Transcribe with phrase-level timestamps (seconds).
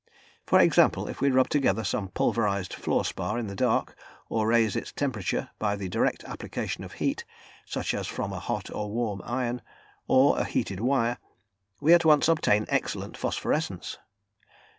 [0.47, 3.95] For example, if we rub together some pulverised fluorspar in the dark,
[4.29, 7.23] or raise its temperature by the direct application of heat,
[7.67, 9.61] such as from a hot or warm iron,
[10.07, 11.19] or a heated wire,
[11.79, 13.99] we at once obtain excellent phosphorescence.